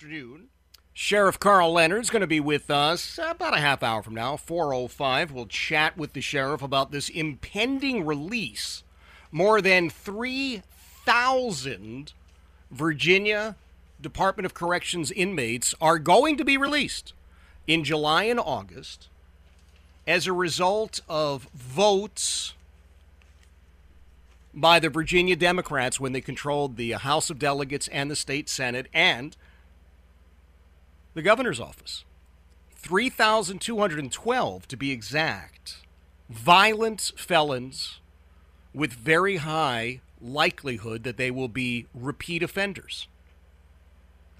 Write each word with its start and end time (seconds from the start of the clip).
Afternoon. 0.00 0.48
Sheriff 0.94 1.38
Karl 1.38 1.74
Leonard's 1.74 2.08
going 2.08 2.22
to 2.22 2.26
be 2.26 2.40
with 2.40 2.70
us 2.70 3.18
about 3.22 3.54
a 3.54 3.60
half 3.60 3.82
hour 3.82 4.02
from 4.02 4.14
now, 4.14 4.34
4:05. 4.34 5.30
We'll 5.30 5.44
chat 5.44 5.98
with 5.98 6.14
the 6.14 6.22
sheriff 6.22 6.62
about 6.62 6.90
this 6.90 7.10
impending 7.10 8.06
release. 8.06 8.82
More 9.30 9.60
than 9.60 9.90
3,000 9.90 12.14
Virginia 12.70 13.56
Department 14.00 14.46
of 14.46 14.54
Corrections 14.54 15.12
inmates 15.12 15.74
are 15.82 15.98
going 15.98 16.38
to 16.38 16.46
be 16.46 16.56
released 16.56 17.12
in 17.66 17.84
July 17.84 18.22
and 18.22 18.40
August 18.40 19.08
as 20.06 20.26
a 20.26 20.32
result 20.32 21.02
of 21.10 21.42
votes 21.52 22.54
by 24.54 24.80
the 24.80 24.88
Virginia 24.88 25.36
Democrats 25.36 26.00
when 26.00 26.12
they 26.12 26.22
controlled 26.22 26.78
the 26.78 26.92
House 26.92 27.28
of 27.28 27.38
Delegates 27.38 27.86
and 27.88 28.10
the 28.10 28.16
state 28.16 28.48
Senate 28.48 28.86
and 28.94 29.36
the 31.14 31.22
governor's 31.22 31.60
office. 31.60 32.04
3,212 32.76 34.68
to 34.68 34.76
be 34.76 34.90
exact. 34.90 35.76
Violent 36.28 37.12
felons 37.16 38.00
with 38.72 38.92
very 38.92 39.36
high 39.36 40.00
likelihood 40.20 41.02
that 41.04 41.16
they 41.16 41.30
will 41.30 41.48
be 41.48 41.86
repeat 41.94 42.42
offenders. 42.42 43.06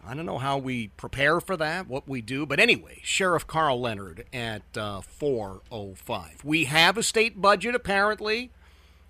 I 0.07 0.15
don't 0.15 0.25
know 0.25 0.39
how 0.39 0.57
we 0.57 0.89
prepare 0.89 1.41
for 1.41 1.57
that, 1.59 1.87
what 1.87 2.09
we 2.09 2.23
do, 2.23 2.47
but 2.47 2.59
anyway, 2.59 3.01
Sheriff 3.03 3.47
Karl 3.47 3.81
Leonard 3.81 4.25
at 4.33 4.63
uh, 4.77 5.03
405. 5.03 6.43
We 6.43 6.65
have 6.65 6.97
a 6.97 7.03
state 7.03 7.41
budget 7.41 7.75
apparently. 7.75 8.51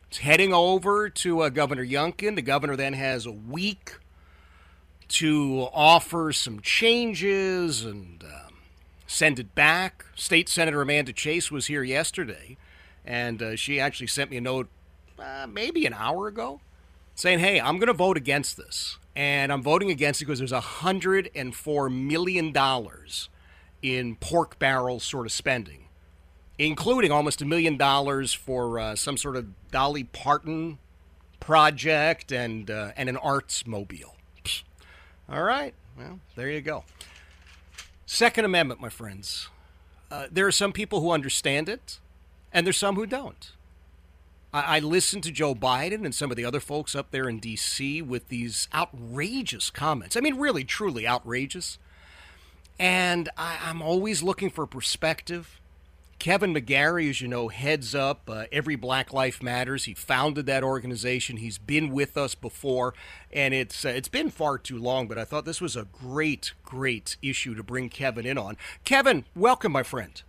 It's 0.09 0.19
heading 0.19 0.53
over 0.53 1.09
to 1.09 1.41
uh, 1.43 1.49
Governor 1.51 1.87
Youngkin. 1.87 2.35
The 2.35 2.43
governor 2.43 2.75
then 2.75 2.95
has 2.95 3.27
a 3.27 3.31
week 3.31 4.00
to 5.11 5.69
offer 5.73 6.33
some 6.33 6.61
changes 6.61 7.85
and 7.85 8.25
um, 8.25 8.55
send 9.07 9.39
it 9.39 9.55
back. 9.55 10.05
State 10.15 10.49
Senator 10.49 10.83
Amanda 10.83 11.13
Chase 11.13 11.51
was 11.51 11.67
here 11.67 11.83
yesterday, 11.83 12.57
and 13.05 13.43
uh, 13.43 13.57
she 13.57 13.79
actually 13.79 14.07
sent 14.07 14.31
me 14.31 14.37
a 14.37 14.41
note 14.41 14.69
uh, 15.19 15.47
maybe 15.49 15.87
an 15.87 15.95
hour 15.95 16.27
ago 16.27 16.61
saying, 17.15 17.39
Hey, 17.39 17.61
I'm 17.61 17.77
going 17.77 17.89
to 17.89 17.93
vote 17.93 18.17
against 18.17 18.57
this. 18.57 18.99
And 19.15 19.53
I'm 19.53 19.63
voting 19.63 19.91
against 19.91 20.23
it 20.23 20.27
because 20.27 20.39
there's 20.39 20.53
$104 20.53 21.93
million 21.93 22.55
in 23.83 24.17
pork 24.17 24.59
barrel 24.59 25.01
sort 25.01 25.27
of 25.27 25.33
spending 25.33 25.89
including 26.61 27.11
almost 27.11 27.41
a 27.41 27.47
million 27.47 27.79
dollars 27.79 28.35
for 28.35 28.79
uh, 28.79 28.95
some 28.95 29.17
sort 29.17 29.35
of 29.35 29.47
Dolly 29.71 30.05
Parton 30.05 30.79
project 31.41 32.31
and 32.31 32.71
uh, 32.71 32.93
and 32.97 33.09
an 33.09 33.17
arts 33.17 33.67
mobile. 33.67 34.17
All 35.31 35.43
right, 35.43 35.75
well 35.97 36.19
there 36.35 36.51
you 36.51 36.61
go. 36.61 36.85
Second 38.05 38.45
Amendment, 38.45 38.81
my 38.81 38.89
friends. 38.89 39.49
Uh, 40.11 40.27
there 40.31 40.47
are 40.47 40.53
some 40.53 40.73
people 40.73 41.01
who 41.01 41.13
understand 41.13 41.69
it, 41.69 42.01
and 42.53 42.67
there's 42.67 42.79
some 42.79 42.97
who 42.97 43.07
don't. 43.07 43.53
I, 44.53 44.77
I 44.77 44.79
listened 44.81 45.23
to 45.25 45.31
Joe 45.31 45.55
Biden 45.55 46.05
and 46.05 46.13
some 46.13 46.33
of 46.33 46.37
the 46.37 46.45
other 46.45 46.59
folks 46.59 46.97
up 46.97 47.13
there 47.13 47.29
in 47.29 47.39
D.C. 47.39 48.03
with 48.03 48.29
these 48.29 48.67
outrageous 48.75 49.71
comments. 49.71 50.17
I 50.17 50.21
mean, 50.21 50.37
really, 50.37 50.65
truly 50.65 51.07
outrageous. 51.07 51.79
And 52.79 53.29
I, 53.37 53.59
I'm 53.63 53.83
always 53.83 54.25
looking 54.25 54.51
for 54.51 54.67
perspective. 54.67 55.61
Kevin 56.21 56.55
McGary, 56.55 57.09
as 57.09 57.23
you 57.23 57.29
know, 57.29 57.49
heads 57.49 57.95
up 57.95 58.29
uh, 58.29 58.45
Every 58.53 58.77
Black 58.77 59.11
Life 59.11 59.43
Matters. 59.43 59.85
He 59.85 59.95
founded 59.95 60.45
that 60.47 60.63
organization. 60.63 61.39
He's 61.39 61.57
been 61.57 61.91
with 61.91 62.19
us 62.19 62.35
before, 62.35 62.93
and 63.33 63.55
it's 63.55 63.87
uh, 63.87 63.89
it's 63.89 64.09
been 64.09 64.29
far 64.29 64.59
too 64.59 64.79
long. 64.79 65.09
But 65.09 65.17
I 65.17 65.25
thought 65.25 65.47
this 65.47 65.63
was 65.63 65.77
a 65.77 65.87
great, 65.91 66.53
great 66.63 67.17
issue 67.23 67.55
to 67.55 67.63
bring 67.63 67.89
Kevin 67.89 68.27
in 68.27 68.37
on. 68.37 68.59
Kevin, 68.85 69.25
welcome, 69.35 69.73
my 69.73 69.83
friend. 69.83 70.23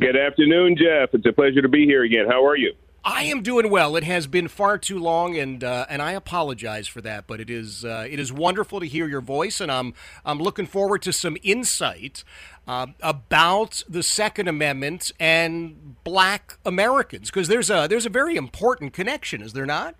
Good 0.00 0.16
afternoon, 0.16 0.76
Jeff. 0.76 1.10
It's 1.12 1.26
a 1.26 1.32
pleasure 1.32 1.60
to 1.60 1.68
be 1.68 1.84
here 1.84 2.02
again. 2.02 2.26
How 2.26 2.46
are 2.46 2.56
you? 2.56 2.72
I 3.10 3.22
am 3.22 3.40
doing 3.40 3.70
well. 3.70 3.96
It 3.96 4.04
has 4.04 4.26
been 4.26 4.48
far 4.48 4.76
too 4.76 4.98
long, 4.98 5.34
and 5.34 5.64
uh, 5.64 5.86
and 5.88 6.02
I 6.02 6.12
apologize 6.12 6.86
for 6.86 7.00
that. 7.00 7.26
But 7.26 7.40
it 7.40 7.48
is 7.48 7.82
uh, 7.82 8.06
it 8.08 8.20
is 8.20 8.30
wonderful 8.34 8.80
to 8.80 8.86
hear 8.86 9.08
your 9.08 9.22
voice, 9.22 9.62
and 9.62 9.72
I'm 9.72 9.94
I'm 10.26 10.38
looking 10.38 10.66
forward 10.66 11.00
to 11.02 11.12
some 11.14 11.38
insight 11.42 12.22
uh, 12.66 12.88
about 13.00 13.82
the 13.88 14.02
Second 14.02 14.48
Amendment 14.48 15.10
and 15.18 15.96
Black 16.04 16.58
Americans, 16.66 17.30
because 17.30 17.48
there's 17.48 17.70
a 17.70 17.86
there's 17.88 18.04
a 18.04 18.10
very 18.10 18.36
important 18.36 18.92
connection, 18.92 19.40
is 19.40 19.54
there 19.54 19.64
not? 19.64 19.94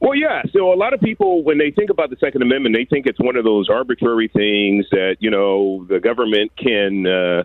Well, 0.00 0.16
yeah. 0.16 0.42
So 0.52 0.72
a 0.72 0.74
lot 0.74 0.92
of 0.92 1.00
people, 1.00 1.44
when 1.44 1.58
they 1.58 1.70
think 1.70 1.90
about 1.90 2.10
the 2.10 2.16
Second 2.16 2.42
Amendment, 2.42 2.74
they 2.74 2.84
think 2.84 3.06
it's 3.06 3.20
one 3.20 3.36
of 3.36 3.44
those 3.44 3.68
arbitrary 3.68 4.26
things 4.26 4.86
that 4.90 5.18
you 5.20 5.30
know 5.30 5.86
the 5.88 6.00
government 6.00 6.50
can 6.56 7.06
uh, 7.06 7.44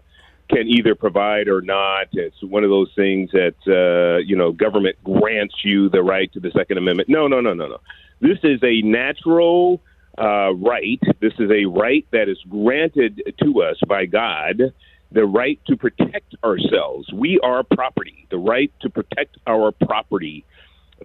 can 0.50 0.68
either 0.68 0.96
provide 0.96 1.48
or 1.48 1.62
not. 1.62 2.08
It's 2.14 2.42
one 2.42 2.64
of 2.64 2.70
those 2.70 2.92
things 2.96 3.32
that 3.32 3.56
uh, 3.68 4.20
you 4.26 4.36
know 4.36 4.52
government 4.52 4.98
grants 5.04 5.56
you 5.64 5.90
the 5.90 6.04
right 6.04 6.32
to 6.34 6.40
the 6.40 6.52
Second 6.52 6.78
Amendment. 6.78 7.10
No, 7.10 7.28
no, 7.28 7.42
no, 7.42 7.54
no, 7.54 7.68
no. 7.68 7.78
This 8.22 8.38
is 8.44 8.60
a 8.64 8.82
natural 8.82 9.82
uh, 10.18 10.54
right. 10.54 11.02
This 11.20 11.34
is 11.40 11.52
a 11.52 11.66
right 11.66 12.06
that 12.12 12.30
is 12.30 12.38
granted 12.50 13.22
to 13.44 13.62
us 13.62 13.78
by 13.88 14.06
God. 14.06 14.74
The 15.12 15.26
right 15.26 15.60
to 15.68 15.78
protect 15.78 16.36
ourselves. 16.44 17.12
We 17.14 17.40
are 17.42 17.64
property. 17.64 18.28
The 18.30 18.38
right 18.38 18.72
to 18.82 18.90
protect 18.90 19.38
our 19.48 19.72
property. 19.72 20.46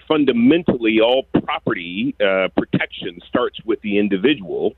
Fundamentally, 0.06 1.00
all 1.00 1.24
property 1.44 2.14
uh, 2.20 2.48
protection 2.56 3.20
starts 3.28 3.58
with 3.64 3.80
the 3.82 3.98
individual 3.98 4.76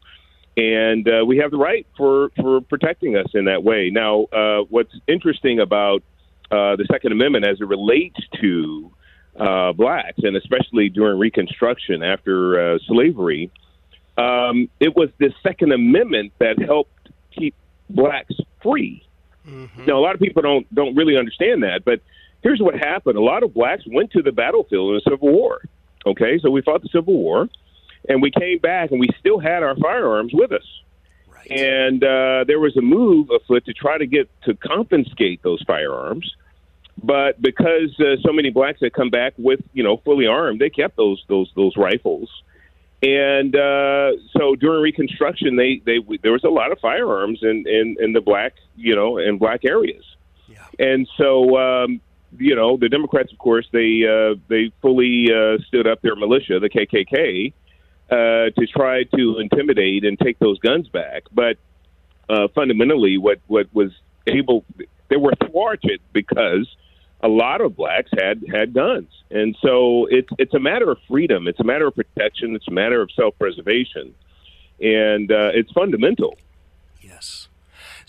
and 0.57 1.09
uh, 1.09 1.25
we 1.25 1.39
have 1.39 1.51
the 1.51 1.57
right 1.57 1.87
for 1.97 2.31
for 2.41 2.61
protecting 2.61 3.17
us 3.17 3.29
in 3.35 3.47
that 3.47 3.63
way. 3.65 3.91
Now, 3.91 4.25
uh, 4.25 4.65
what's 4.69 4.95
interesting 5.07 5.61
about 5.61 6.03
uh, 6.51 6.77
the 6.77 6.87
Second 6.91 7.13
Amendment 7.13 7.47
as 7.47 7.61
it 7.61 7.67
relates 7.67 8.19
to 8.41 8.93
uh, 9.39 9.73
blacks, 9.73 10.19
and 10.19 10.37
especially 10.37 10.91
during 10.91 11.19
Reconstruction 11.19 12.03
after 12.03 12.75
uh, 12.75 12.79
slavery, 12.87 13.51
um, 14.19 14.69
it 14.79 14.95
was 14.95 15.09
the 15.19 15.33
Second 15.43 15.73
Amendment 15.73 16.33
that 16.39 16.61
helped 16.61 17.09
keep 17.35 17.55
blacks 17.89 18.35
free. 18.63 19.07
Mm-hmm. 19.49 19.87
Now, 19.87 19.99
a 19.99 20.03
lot 20.03 20.15
of 20.15 20.21
people 20.21 20.43
don't 20.43 20.73
don't 20.75 20.95
really 20.95 21.17
understand 21.17 21.63
that, 21.63 21.85
but 21.85 22.01
here's 22.43 22.61
what 22.61 22.75
happened: 22.75 23.17
a 23.17 23.23
lot 23.23 23.43
of 23.43 23.55
blacks 23.55 23.85
went 23.87 24.13
to 24.13 24.23
the 24.23 24.33
battlefield 24.33 24.91
in 24.91 24.95
the 24.97 25.11
Civil 25.11 25.33
War. 25.33 25.63
Okay, 26.05 26.39
so 26.43 26.51
we 26.51 26.61
fought 26.61 26.83
the 26.83 26.89
Civil 26.89 27.15
War 27.15 27.49
and 28.09 28.21
we 28.23 28.31
came 28.31 28.59
back 28.59 28.91
and 28.91 29.01
we 29.01 29.09
still 29.19 29.39
had 29.39 29.63
our 29.63 29.77
firearms 29.77 30.33
with 30.35 30.53
us. 30.53 30.67
Right. 31.33 31.51
And 31.51 32.03
uh, 32.03 32.45
there 32.47 32.61
was 32.61 32.77
a 32.77 32.83
move 32.83 33.31
afoot 33.31 33.65
to 33.67 33.73
try 33.73 33.99
to 33.99 34.07
get 34.07 34.29
to 34.43 34.55
confiscate 34.55 35.43
those 35.43 35.63
firearms, 35.63 36.35
but 37.03 37.41
because 37.43 37.99
uh, 38.01 38.17
so 38.25 38.33
many 38.33 38.51
blacks 38.51 38.81
had 38.81 38.93
come 38.93 39.11
back 39.11 39.35
with 39.39 39.61
you 39.73 39.83
know 39.83 39.97
fully 39.99 40.27
armed, 40.27 40.61
they 40.61 40.71
kept 40.71 40.97
those 40.97 41.23
those 41.29 41.51
those 41.57 41.77
rifles. 41.77 42.29
And 43.03 43.57
uh, 43.57 44.13
so 44.37 44.55
during 44.55 44.81
Reconstruction, 44.81 45.57
they, 45.57 45.83
they 45.85 45.99
there 46.23 46.31
was 46.31 46.45
a 46.45 46.49
lot 46.49 46.71
of 46.71 46.79
firearms 46.79 47.41
in, 47.43 47.67
in, 47.67 47.97
in 47.99 48.13
the 48.13 48.21
black 48.21 48.53
you 48.77 48.95
know 48.95 49.19
in 49.19 49.39
black 49.39 49.65
areas, 49.65 50.05
Yeah. 50.49 50.59
and 50.79 51.09
so 51.17 51.59
um, 51.59 52.01
you 52.39 52.55
know 52.55 52.77
the 52.77 52.89
Democrats, 52.89 53.33
of 53.33 53.39
course, 53.39 53.67
they 53.73 54.05
uh, 54.07 54.37
they 54.47 54.71
fully 54.81 55.33
uh, 55.35 55.59
stood 55.67 55.89
up 55.89 56.01
their 56.03 56.15
militia, 56.15 56.61
the 56.61 56.71
KKK, 56.71 57.53
uh, 58.13 58.51
to 58.51 58.67
try 58.67 59.05
to 59.05 59.39
intimidate 59.39 60.05
and 60.05 60.19
take 60.19 60.39
those 60.39 60.59
guns 60.59 60.87
back. 60.89 61.23
But 61.33 61.57
uh, 62.29 62.49
fundamentally, 62.55 63.17
what 63.17 63.41
what 63.47 63.69
was 63.73 63.91
able 64.27 64.67
they 65.09 65.17
were 65.17 65.33
thwarted 65.47 66.01
because 66.13 66.69
a 67.23 67.29
lot 67.29 67.63
of 67.63 67.75
blacks 67.75 68.11
had 68.19 68.43
had 68.53 68.75
guns, 68.75 69.09
and 69.31 69.57
so 69.63 70.07
it's 70.11 70.29
it's 70.39 70.53
a 70.53 70.61
matter 70.61 70.91
of 70.91 70.99
freedom, 71.09 71.49
it's 71.49 71.61
a 71.61 71.65
matter 71.65 71.87
of 71.87 71.95
protection, 71.95 72.55
it's 72.55 72.69
a 72.69 72.73
matter 72.73 73.01
of 73.01 73.11
self 73.13 73.39
preservation, 73.39 74.15
and 74.79 75.33
uh, 75.33 75.51
it's 75.55 75.73
fundamental. 75.73 76.37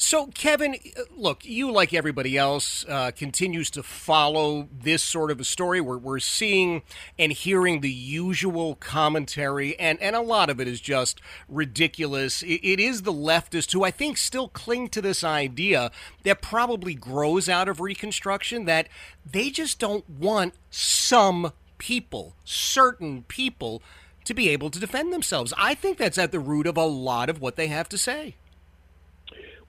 So, 0.06 0.28
Kevin, 0.28 0.76
uh, 0.98 1.04
look, 1.16 1.46
you, 1.46 1.72
like 1.72 1.94
everybody 1.94 2.38
else, 2.38 2.84
uh, 2.90 3.12
continues 3.12 3.70
to 3.72 3.82
follow 3.82 4.68
this 4.70 5.02
sort 5.02 5.32
of 5.32 5.40
a 5.40 5.46
story. 5.46 5.80
We're, 5.80 5.98
we're 5.98 6.20
seeing 6.20 6.82
and 7.18 7.32
hearing 7.32 7.80
the 7.80 7.90
usual 7.90 8.76
commentary, 8.76 9.80
and, 9.80 9.98
and 10.02 10.14
a 10.14 10.22
lot 10.22 10.50
of 10.50 10.60
it 10.60 10.68
is 10.68 10.82
just 10.82 11.22
ridiculous. 11.48 12.44
It, 12.44 12.60
it 12.64 12.82
is 12.82 13.04
the 13.04 13.14
leftists 13.14 13.72
who 13.72 13.86
I 13.86 13.92
think 13.92 14.18
still 14.18 14.50
cling 14.50 14.90
to 14.90 15.02
this 15.02 15.24
idea 15.24 15.90
that 16.24 16.42
probably 16.42 16.96
grows 16.96 17.48
out 17.48 17.70
of 17.70 17.80
Reconstruction 17.80 18.66
that 18.66 18.90
they 19.26 19.50
just 19.50 19.80
don't 19.80 20.08
want 20.10 20.54
some 20.70 21.54
people, 21.78 22.36
certain 22.44 23.24
people, 23.30 23.82
to 24.26 24.34
be 24.34 24.50
able 24.50 24.70
to 24.70 24.82
defend 24.82 25.14
themselves. 25.14 25.54
I 25.58 25.74
think 25.74 25.98
that's 25.98 26.18
at 26.18 26.34
the 26.34 26.42
root 26.42 26.68
of 26.68 26.76
a 26.76 26.86
lot 26.86 27.30
of 27.30 27.40
what 27.40 27.56
they 27.56 27.68
have 27.68 27.88
to 27.88 27.98
say. 27.98 28.36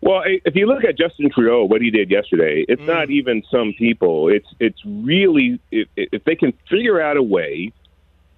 Well, 0.05 0.23
if 0.27 0.55
you 0.55 0.67
look 0.67 0.85
at 0.85 0.99
Justin 0.99 1.31
Trudeau, 1.31 1.65
what 1.65 1.81
he 1.81 1.91
did 1.91 2.11
yesterday, 2.11 2.67
it's 2.69 2.83
not 2.83 3.09
even 3.11 3.43
some 3.51 3.73
people. 3.73 4.29
It's 4.29 4.47
it's 4.61 4.79
really 4.85 5.59
if, 5.71 5.89
if 5.97 6.23
they 6.25 6.37
can 6.37 6.53
figure 6.69 7.01
out 7.01 7.17
a 7.17 7.23
way 7.23 7.73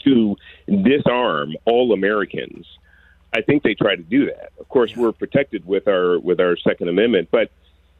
to 0.04 0.36
disarm 0.84 1.56
all 1.64 1.92
Americans, 1.92 2.66
I 3.34 3.40
think 3.42 3.64
they 3.64 3.74
try 3.74 3.96
to 3.96 4.02
do 4.02 4.26
that. 4.26 4.52
Of 4.60 4.68
course, 4.68 4.94
we're 4.94 5.10
protected 5.10 5.66
with 5.66 5.88
our 5.88 6.20
with 6.20 6.38
our 6.38 6.56
Second 6.56 6.88
Amendment, 6.88 7.30
but 7.32 7.50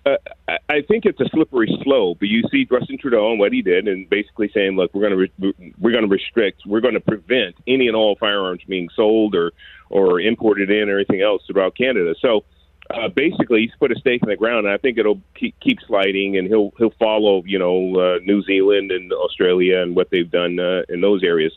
uh, 0.07 0.19
I- 0.47 0.59
I 0.69 0.83
think 0.83 1.05
it's 1.05 1.19
a 1.21 1.29
slippery 1.31 1.77
slope. 1.83 2.19
But 2.21 2.29
You 2.29 2.45
see 2.53 2.67
Justin 2.67 2.99
Trudeau 2.99 3.33
and 3.33 3.41
what 3.41 3.53
he 3.53 3.63
did, 3.63 3.89
and 3.89 4.09
basically 4.09 4.49
saying, 4.55 4.77
"Look, 4.77 4.95
we're 4.95 5.09
going 5.09 5.19
to 5.19 5.31
re- 5.49 5.73
we're 5.81 5.91
going 5.91 6.05
to 6.05 6.09
restrict, 6.11 6.63
we're 6.67 6.81
going 6.81 6.95
to 6.95 7.01
prevent 7.01 7.57
any 7.67 7.89
and 7.89 7.97
all 7.97 8.15
firearms 8.15 8.63
being 8.69 8.89
sold 8.95 9.35
or 9.35 9.51
or 9.91 10.21
imported 10.21 10.71
in 10.71 10.89
or 10.89 10.99
anything 10.99 11.21
else 11.21 11.43
throughout 11.49 11.75
Canada." 11.77 12.15
So 12.21 12.45
uh, 12.91 13.09
basically 13.09 13.63
he's 13.63 13.75
put 13.79 13.93
a 13.93 13.97
stake 13.97 14.23
in 14.23 14.29
the 14.29 14.37
ground. 14.37 14.67
And 14.67 14.75
I 14.75 14.79
think 14.79 14.99
it'll 14.99 15.21
keep, 15.35 15.59
keep 15.61 15.79
sliding, 15.87 16.37
and 16.37 16.47
he'll 16.47 16.73
he'll 16.79 16.95
follow 16.99 17.43
you 17.45 17.59
know 17.59 17.95
uh, 17.97 18.19
New 18.25 18.43
Zealand 18.43 18.91
and 18.91 19.13
Australia 19.13 19.81
and 19.81 19.97
what 19.97 20.11
they've 20.11 20.31
done 20.31 20.59
uh, 20.59 20.83
in 20.89 21.01
those 21.01 21.23
areas. 21.23 21.53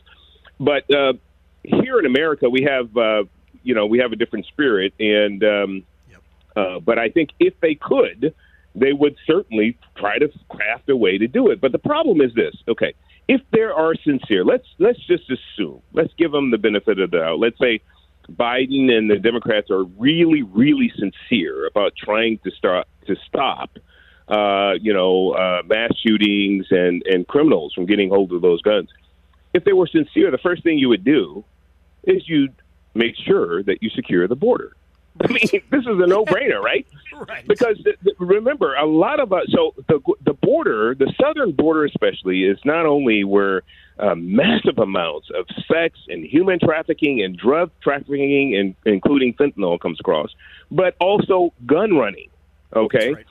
But 0.58 0.92
uh, 0.94 1.14
here 1.62 1.98
in 1.98 2.06
America, 2.06 2.48
we 2.48 2.62
have 2.62 2.96
uh, 2.96 3.24
you 3.62 3.74
know 3.74 3.86
we 3.86 3.98
have 3.98 4.12
a 4.12 4.16
different 4.16 4.46
spirit, 4.46 4.92
and 4.98 5.42
um, 5.44 5.82
uh, 6.56 6.80
but 6.80 6.98
I 6.98 7.08
think 7.10 7.30
if 7.38 7.58
they 7.60 7.74
could, 7.74 8.34
they 8.74 8.92
would 8.92 9.16
certainly 9.26 9.78
try 9.96 10.18
to 10.18 10.30
craft 10.48 10.88
a 10.88 10.96
way 10.96 11.18
to 11.18 11.26
do 11.26 11.50
it. 11.50 11.60
But 11.60 11.72
the 11.72 11.78
problem 11.78 12.20
is 12.20 12.34
this: 12.34 12.54
okay, 12.68 12.94
if 13.28 13.40
they 13.52 13.60
are 13.60 13.94
sincere, 13.94 14.44
let's 14.44 14.66
let's 14.78 14.98
just 15.06 15.30
assume, 15.30 15.80
let's 15.92 16.12
give 16.14 16.32
them 16.32 16.50
the 16.50 16.58
benefit 16.58 16.98
of 16.98 17.10
the 17.10 17.18
doubt. 17.18 17.38
Let's 17.38 17.58
say 17.58 17.80
Biden 18.28 18.90
and 18.90 19.10
the 19.10 19.18
Democrats 19.18 19.70
are 19.70 19.84
really, 19.84 20.42
really 20.42 20.92
sincere 20.96 21.66
about 21.66 21.94
trying 21.96 22.38
to 22.44 22.50
start 22.50 22.86
to 23.06 23.16
stop, 23.26 23.70
uh, 24.28 24.74
you 24.80 24.92
know, 24.92 25.32
uh, 25.32 25.62
mass 25.66 25.90
shootings 26.06 26.66
and 26.70 27.02
and 27.06 27.26
criminals 27.26 27.72
from 27.74 27.86
getting 27.86 28.10
hold 28.10 28.32
of 28.32 28.42
those 28.42 28.62
guns. 28.62 28.88
If 29.52 29.64
they 29.64 29.72
were 29.72 29.86
sincere, 29.86 30.30
the 30.30 30.38
first 30.38 30.62
thing 30.62 30.78
you 30.78 30.88
would 30.88 31.04
do 31.04 31.44
is 32.04 32.28
you'd 32.28 32.54
make 32.94 33.16
sure 33.16 33.62
that 33.64 33.82
you 33.82 33.90
secure 33.90 34.26
the 34.28 34.36
border. 34.36 34.76
I 35.20 35.26
mean, 35.26 35.42
this 35.70 35.80
is 35.80 35.86
a 35.86 36.06
no-brainer, 36.06 36.60
right? 36.62 36.86
Right. 37.12 37.46
Because 37.46 37.76
th- 37.82 37.98
th- 38.02 38.16
remember, 38.18 38.74
a 38.74 38.86
lot 38.86 39.20
of 39.20 39.32
us. 39.32 39.46
So 39.50 39.74
the 39.88 40.00
the 40.24 40.34
border, 40.34 40.94
the 40.94 41.12
southern 41.20 41.52
border 41.52 41.84
especially, 41.84 42.44
is 42.44 42.58
not 42.64 42.86
only 42.86 43.24
where 43.24 43.62
uh, 44.00 44.14
massive 44.14 44.78
amounts 44.78 45.28
of 45.34 45.46
sex 45.70 45.98
and 46.08 46.24
human 46.24 46.58
trafficking 46.58 47.22
and 47.22 47.36
drug 47.36 47.70
trafficking, 47.82 48.56
and 48.56 48.74
including 48.84 49.34
fentanyl, 49.34 49.78
comes 49.78 49.98
across, 50.00 50.30
but 50.70 50.96
also 51.00 51.52
gun 51.66 51.94
running. 51.94 52.28
Okay. 52.74 53.12
right. 53.12 53.26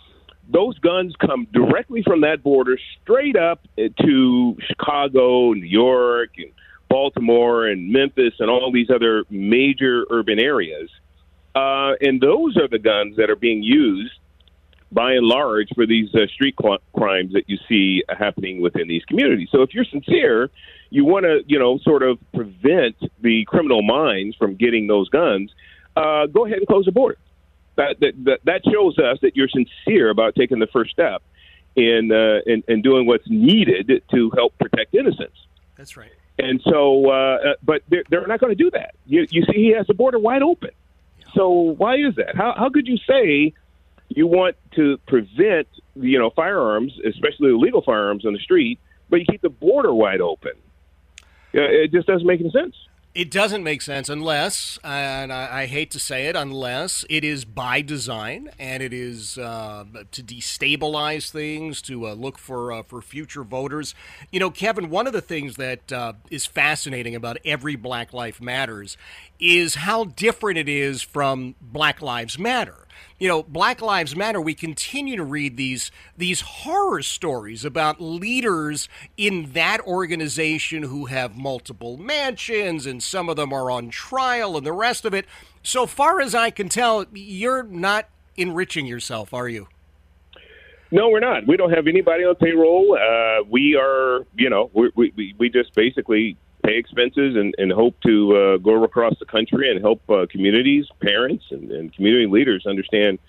Those 0.52 0.78
guns 0.80 1.16
come 1.16 1.48
directly 1.54 2.02
from 2.04 2.22
that 2.22 2.42
border 2.42 2.78
straight 3.02 3.36
up 3.36 3.68
to 3.78 4.58
Chicago, 4.68 5.54
New 5.54 5.66
York, 5.66 6.32
and 6.38 6.52
Baltimore, 6.90 7.68
and 7.68 7.92
Memphis, 7.92 8.34
and 8.40 8.50
all 8.50 8.72
these 8.72 8.90
other 8.90 9.26
major 9.30 10.06
urban 10.10 10.40
areas. 10.40 10.90
Uh, 11.54 11.94
and 12.02 12.20
those 12.20 12.58
are 12.58 12.68
the 12.68 12.80
guns 12.80 13.18
that 13.18 13.30
are 13.30 13.36
being 13.36 13.62
used 13.62 14.14
by 14.92 15.14
and 15.14 15.26
large 15.26 15.70
for 15.76 15.86
these 15.86 16.14
uh, 16.16 16.26
street 16.28 16.56
cl- 16.62 16.80
crimes 16.96 17.34
that 17.34 17.50
you 17.50 17.58
see 17.68 18.04
happening 18.10 18.60
within 18.62 18.88
these 18.88 19.06
communities. 19.06 19.50
So 19.52 19.62
if 19.62 19.74
you're 19.74 19.86
sincere, 19.86 20.50
you 20.90 21.06
want 21.06 21.26
to, 21.26 21.44
you 21.48 21.60
know, 21.60 21.78
sort 21.80 22.04
of 22.04 22.18
prevent 22.34 22.96
the 23.22 23.46
criminal 23.46 23.84
minds 23.84 24.36
from 24.36 24.56
getting 24.56 24.88
those 24.88 25.10
guns. 25.10 25.52
Uh, 25.96 26.26
go 26.26 26.46
ahead 26.46 26.58
and 26.58 26.68
close 26.68 26.86
the 26.86 26.92
border. 26.92 27.18
That, 27.76 28.00
that 28.02 28.14
that 28.26 28.40
that 28.44 28.62
shows 28.66 28.98
us 29.00 29.20
that 29.22 29.38
you're 29.38 29.48
sincere 29.48 30.10
about 30.10 30.36
taking 30.36 30.60
the 30.60 30.68
first 30.68 30.92
step 30.92 31.22
in 31.76 32.12
uh, 32.12 32.40
in, 32.46 32.64
in 32.68 32.82
doing 32.82 33.06
what's 33.06 33.30
needed 33.30 34.04
to 34.12 34.32
help 34.32 34.58
protect 34.58 34.94
innocence. 34.96 35.36
That's 35.78 35.96
right. 35.96 36.12
And 36.38 36.62
so, 36.64 37.10
uh, 37.10 37.12
uh, 37.12 37.54
but 37.64 37.84
they're, 37.90 38.04
they're 38.10 38.28
not 38.28 38.40
going 38.40 38.56
to 38.56 38.64
do 38.64 38.72
that. 38.72 38.96
You, 39.06 39.28
you 39.30 39.44
see, 39.44 39.58
he 39.58 39.70
has 39.78 39.88
the 39.88 39.94
border 39.94 40.20
wide 40.20 40.42
open. 40.42 40.72
So 41.36 41.50
why 41.50 41.96
is 41.98 42.16
that? 42.16 42.36
How, 42.36 42.54
how 42.58 42.70
could 42.70 42.88
you 42.88 42.98
say 42.98 43.54
you 44.10 44.28
want 44.28 44.56
to 44.76 44.98
prevent, 45.08 45.68
you 45.96 46.20
know, 46.20 46.32
firearms, 46.32 46.94
especially 47.06 47.52
illegal 47.52 47.82
firearms 47.82 48.26
on 48.26 48.34
the 48.34 48.40
street, 48.40 48.80
but 49.10 49.20
you 49.20 49.26
keep 49.30 49.42
the 49.42 49.50
border 49.50 49.94
wide 49.94 50.22
open? 50.22 50.54
It 51.54 51.92
just 51.92 52.08
doesn't 52.08 52.28
make 52.28 52.40
any 52.40 52.52
sense. 52.52 52.76
It 53.16 53.32
doesn't 53.32 53.64
make 53.64 53.82
sense 53.82 54.08
unless, 54.08 54.78
and 54.84 55.34
I, 55.34 55.62
I 55.62 55.66
hate 55.66 55.90
to 55.92 56.00
say 56.00 56.28
it, 56.28 56.36
unless 56.36 57.04
it 57.10 57.24
is 57.24 57.44
by 57.44 57.82
design 57.82 58.52
and 58.60 58.84
it 58.84 58.94
is 58.94 59.36
uh, 59.36 59.86
to 60.12 60.24
destabilize 60.24 61.32
things, 61.32 61.82
to 61.84 62.08
uh, 62.08 62.14
look 62.14 62.38
for 62.38 62.72
uh, 62.72 62.84
for 62.84 63.02
future 63.02 63.44
voters. 63.44 63.96
You 64.32 64.40
know, 64.40 64.52
Kevin, 64.52 64.92
one 64.92 65.08
of 65.08 65.14
the 65.14 65.22
things 65.22 65.56
that 65.56 65.92
uh, 65.92 66.14
is 66.30 66.46
fascinating 66.46 67.16
about 67.16 67.38
every 67.44 67.76
Black 67.76 68.14
Life 68.14 68.40
Matters 68.40 68.96
is 69.40 69.74
how 69.76 70.04
different 70.04 70.60
it 70.60 70.70
is 70.70 71.02
from 71.02 71.56
Black 71.60 72.04
Lives 72.04 72.38
Matter 72.38 72.86
you 73.20 73.28
know, 73.28 73.44
Black 73.44 73.82
Lives 73.82 74.16
Matter, 74.16 74.40
we 74.40 74.54
continue 74.54 75.16
to 75.16 75.24
read 75.24 75.58
these 75.58 75.92
these 76.18 76.42
horror 76.42 77.02
stories 77.02 77.66
about 77.66 78.02
leaders 78.02 78.88
in 79.18 79.52
that 79.54 79.82
organization 79.82 80.84
who 80.84 81.06
have 81.06 81.38
multiple 81.38 81.98
mansions 81.98 82.86
and 82.86 83.02
some 83.02 83.30
of 83.30 83.36
them 83.36 83.54
are 83.54 83.70
on 83.72 83.90
trial 83.90 84.58
and 84.58 84.66
the 84.66 84.74
rest 84.74 85.06
of 85.06 85.14
it. 85.14 85.26
So 85.64 85.86
far 85.86 86.22
as 86.22 86.34
I 86.34 86.50
can 86.50 86.70
tell, 86.70 87.06
you're 87.14 87.64
not 87.64 88.10
enriching 88.38 88.86
yourself, 88.86 89.34
are 89.34 89.50
you? 89.50 89.68
No, 90.92 91.10
we're 91.10 91.20
not. 91.20 91.46
We 91.46 91.56
don't 91.56 91.72
have 91.72 91.88
anybody 91.88 92.24
on 92.24 92.36
payroll. 92.36 92.98
Uh, 92.98 93.44
we 93.48 93.76
are, 93.76 94.26
you 94.36 94.50
know, 94.50 94.72
we, 94.74 94.92
we 94.96 95.36
we 95.38 95.50
just 95.50 95.76
basically 95.76 96.36
pay 96.70 96.78
expenses 96.78 97.36
and, 97.36 97.54
and 97.58 97.72
hope 97.72 97.96
to 98.02 98.36
uh, 98.36 98.58
go 98.58 98.84
across 98.84 99.14
the 99.20 99.26
country 99.26 99.72
and 99.72 99.82
help 99.82 100.02
uh, 100.10 100.26
communities, 100.30 100.86
parents, 101.02 101.46
and, 101.52 101.72
and 101.72 101.94
community 101.94 102.28
leaders 102.28 102.66
understand 102.68 103.20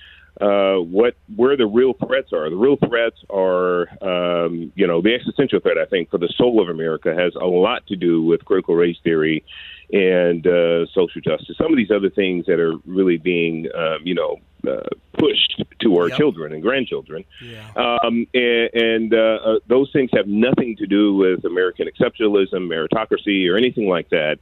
uh, 0.41 0.77
what 0.77 1.15
where 1.37 1.57
the 1.57 1.67
real 1.67 1.93
threats 1.95 2.33
are. 2.33 2.49
The 2.49 2.57
real 2.57 2.77
threats 2.77 3.17
are, 3.31 3.89
um, 4.03 4.73
you 4.75 4.87
know, 4.87 5.03
the 5.03 5.15
existential 5.15 5.61
threat. 5.61 5.79
I 5.79 5.87
think 5.87 6.11
for 6.11 6.19
the 6.19 6.33
soul 6.37 6.61
of 6.63 6.69
America 6.69 7.15
has 7.15 7.35
a 7.35 7.47
lot 7.47 7.87
to 7.89 7.97
do 7.97 8.23
with 8.23 8.45
critical 8.45 8.75
race 8.75 8.97
theory 9.03 9.45
and 9.93 10.47
uh, 10.47 10.87
social 10.87 11.21
justice. 11.21 11.57
Some 11.59 11.73
of 11.73 11.77
these 11.77 11.91
other 11.91 12.11
things 12.11 12.47
that 12.47 12.61
are 12.61 12.75
really 12.87 13.17
being, 13.17 13.67
um, 13.75 13.99
you 14.05 14.15
know, 14.15 14.37
uh, 14.67 14.87
pushed 15.19 15.65
to 15.81 15.97
our 15.97 16.09
Yep. 16.09 16.19
children 16.19 16.53
and 16.53 16.63
grandchildren. 16.63 17.25
Yeah. 17.43 17.71
Um, 17.77 18.27
and 18.35 18.71
and 18.75 19.15
uh, 19.15 19.39
uh, 19.45 19.59
those 19.67 19.91
things 19.93 20.11
have 20.15 20.27
nothing 20.27 20.77
to 20.77 20.87
do 20.87 21.15
with 21.17 21.45
American 21.45 21.89
exceptionalism, 21.89 22.69
meritocracy, 22.69 23.51
or 23.51 23.57
anything 23.57 23.89
like 23.89 24.11
that. 24.11 24.39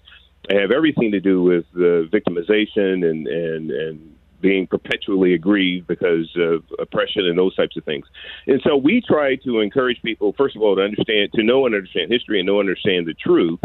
They 0.48 0.56
have 0.56 0.70
everything 0.70 1.12
to 1.12 1.20
do 1.20 1.42
with 1.42 1.64
the 1.72 2.08
victimization 2.12 3.08
and 3.08 3.26
and 3.26 3.70
and 3.70 4.14
being 4.40 4.66
perpetually 4.66 5.34
aggrieved 5.34 5.86
because 5.86 6.30
of 6.36 6.64
oppression 6.78 7.26
and 7.26 7.38
those 7.38 7.54
types 7.56 7.76
of 7.76 7.84
things. 7.84 8.06
And 8.46 8.60
so 8.64 8.76
we 8.76 9.00
try 9.00 9.36
to 9.36 9.60
encourage 9.60 10.00
people, 10.02 10.34
first 10.36 10.56
of 10.56 10.62
all, 10.62 10.76
to 10.76 10.82
understand, 10.82 11.32
to 11.34 11.42
know 11.42 11.66
and 11.66 11.74
understand 11.74 12.10
history 12.10 12.40
and 12.40 12.46
know 12.46 12.60
and 12.60 12.68
understand 12.68 13.06
the 13.06 13.14
truth. 13.14 13.60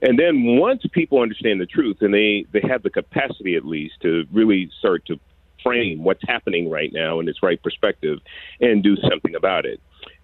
And 0.00 0.18
then 0.18 0.58
once 0.58 0.82
people 0.92 1.20
understand 1.20 1.60
the 1.60 1.66
truth 1.66 1.98
and 2.00 2.12
they, 2.12 2.44
they 2.52 2.66
have 2.68 2.82
the 2.82 2.90
capacity 2.90 3.56
at 3.56 3.64
least 3.64 3.94
to 4.02 4.24
really 4.32 4.70
start 4.78 5.06
to 5.06 5.18
frame 5.62 6.02
what's 6.02 6.22
happening 6.26 6.68
right 6.68 6.92
now 6.92 7.20
in 7.20 7.28
its 7.28 7.42
right 7.42 7.62
perspective 7.62 8.18
and 8.60 8.82
do 8.82 8.96
something 8.96 9.34
about 9.34 9.64
it. 9.64 9.80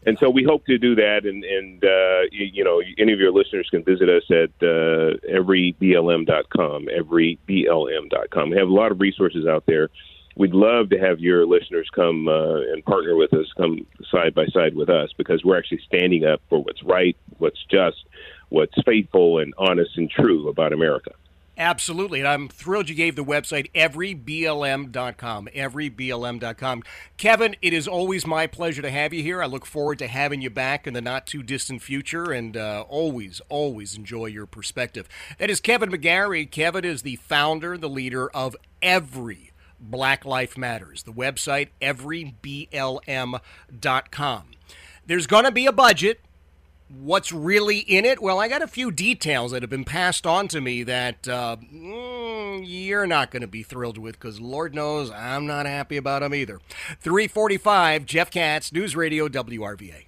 And 0.07 0.17
so 0.19 0.31
we 0.31 0.45
hope 0.45 0.65
to 0.67 0.79
do 0.79 0.95
that. 0.95 1.25
And, 1.25 1.45
and 1.45 1.85
uh, 1.85 2.29
you, 2.31 2.47
you 2.53 2.65
know, 2.65 2.81
any 2.99 3.13
of 3.13 3.19
your 3.19 3.33
listeners 3.33 3.69
can 3.71 3.83
visit 3.83 4.09
us 4.09 4.23
at 4.31 4.51
uh, 4.63 5.19
everyblm.com, 5.29 6.87
everyblm.com. 6.87 8.51
We 8.51 8.57
have 8.57 8.69
a 8.69 8.73
lot 8.73 8.93
of 8.93 9.01
resources 9.01 9.47
out 9.47 9.65
there. 9.67 9.89
We'd 10.37 10.55
love 10.55 10.91
to 10.91 10.99
have 10.99 11.19
your 11.19 11.47
listeners 11.47 11.91
come 11.93 12.29
uh, 12.29 12.61
and 12.73 12.85
partner 12.85 13.17
with 13.17 13.35
us, 13.35 13.47
come 13.57 13.87
side 14.09 14.35
by 14.35 14.47
side 14.47 14.77
with 14.77 14.89
us, 14.89 15.11
because 15.19 15.45
we're 15.45 15.59
actually 15.59 15.81
standing 15.85 16.25
up 16.25 16.41
for 16.49 16.63
what's 16.63 16.83
right, 16.85 17.17
what's 17.39 17.59
just, 17.69 18.05
what's 18.49 18.81
faithful 18.87 19.41
and 19.41 19.53
honest 19.59 19.97
and 19.97 20.09
true 20.09 20.49
about 20.49 20.73
America. 20.73 21.11
Absolutely. 21.59 22.21
And 22.21 22.29
I'm 22.29 22.49
thrilled 22.49 22.89
you 22.89 22.95
gave 22.95 23.17
the 23.17 23.25
website 23.25 23.73
everyblm.com. 23.73 25.49
Everyblm.com. 25.53 26.83
Kevin, 27.17 27.57
it 27.61 27.73
is 27.73 27.89
always 27.89 28.25
my 28.25 28.47
pleasure 28.47 28.81
to 28.81 28.91
have 28.91 29.13
you 29.13 29.25
here. 29.25 29.43
I 29.43 29.47
look 29.47 29.67
forward 29.67 29.99
to 29.99 30.07
having 30.07 30.41
you 30.41 30.51
back 30.51 30.87
in 30.87 30.95
the 30.95 31.03
not 31.03 31.27
too 31.27 31.43
distant 31.43 31.83
future 31.83 32.31
and 32.31 32.57
uh, 32.57 32.85
always, 32.89 33.41
always 33.49 33.97
enjoy 33.97 34.27
your 34.27 34.47
perspective. 34.47 35.09
That 35.39 35.51
is 35.51 35.61
Kevin 35.61 35.91
McGary. 35.91 36.49
Kevin 36.49 36.85
is 36.85 37.03
the 37.03 37.17
founder, 37.17 37.77
the 37.77 37.89
leader 37.89 38.31
of 38.31 38.55
Every 38.81 39.51
Black 39.81 40.25
Life 40.25 40.57
Matters, 40.57 41.03
the 41.03 41.13
website 41.13 41.71
everyblm.com. 41.83 43.43
There's 45.07 45.27
going 45.27 45.45
to 45.45 45.53
be 45.53 45.67
a 45.67 45.73
budget 45.73 46.21
what's 46.89 47.33
really 47.33 47.79
in 47.79 48.05
it? 48.05 48.21
Well, 48.21 48.41
I 48.41 48.49
got 48.49 48.63
a 48.63 48.67
few 48.67 48.91
details 48.91 49.53
that 49.53 49.63
have 49.63 49.71
been 49.71 49.85
passed 49.85 50.27
on 50.27 50.49
to 50.49 50.61
me 50.61 50.83
that 50.85 51.29
uh, 51.29 51.57
mm, 51.57 52.63
you're 52.67 53.07
not 53.07 53.31
going 53.31 53.43
to 53.43 53.47
be 53.47 53.63
thrilled 53.63 53.99
with 53.99 54.19
because 54.19 54.41
Lord 54.41 54.75
knows 54.75 55.11
I'm 55.11 55.47
not 55.47 55.67
happy 55.67 55.97
about 55.97 56.23
them 56.23 56.35
either. 56.35 56.61
345, 57.01 58.07
Jeff 58.07 58.31
Katz, 58.31 58.73
News 58.73 58.97
Radio 58.97 59.29
WRVA. 59.29 60.08